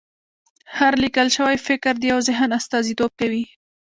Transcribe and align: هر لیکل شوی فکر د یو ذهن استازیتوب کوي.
هر 0.77 0.93
لیکل 1.03 1.27
شوی 1.37 1.57
فکر 1.67 1.93
د 1.99 2.03
یو 2.11 2.19
ذهن 2.27 2.49
استازیتوب 2.59 3.11
کوي. 3.19 3.43